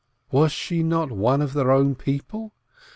[0.31, 2.53] Was she not one of their own people?